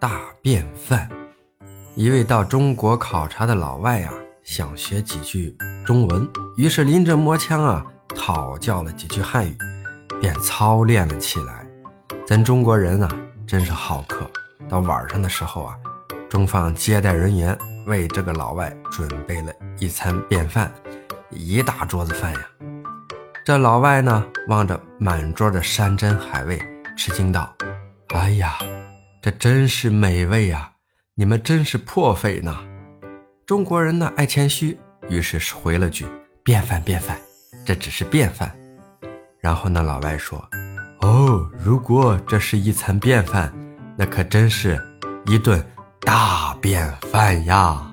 [0.00, 1.08] 大便饭。
[1.94, 4.12] 一位到中国考察的老外啊，
[4.44, 9.56] 想学几句中文，于是临阵磨枪啊，讨教了几句汉语，
[10.20, 11.66] 便操练了起来。
[12.26, 13.10] 咱中国人啊，
[13.46, 14.30] 真是好客。
[14.68, 15.76] 到晚上的时候啊，
[16.28, 17.56] 中方接待人员
[17.86, 20.72] 为这个老外准备了一餐便饭，
[21.30, 22.40] 一大桌子饭呀。
[23.44, 26.60] 这老外呢，望着满桌的山珍海味，
[26.96, 27.52] 吃惊道
[28.14, 28.58] ：“哎呀，
[29.28, 30.72] 这真是美味呀！”
[31.14, 32.56] 你们真是破费呢！
[33.44, 34.78] 中国人呢爱谦虚，
[35.10, 36.06] 于是回了句
[36.42, 37.18] ：“便饭便饭，
[37.62, 38.56] 这只是便饭。”
[39.38, 40.42] 然后呢老外说
[41.02, 43.52] ：“哦，如果这是一餐便饭，
[43.98, 44.82] 那可真是
[45.26, 45.62] 一顿
[46.00, 47.84] 大便饭呀！”